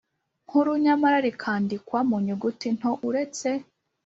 nkuru 0.45 0.71
Nyamara 0.83 1.17
rikandikwa 1.25 1.99
mu 2.09 2.17
nyuguti 2.25 2.67
nto 2.77 2.91
uretse 3.07 3.49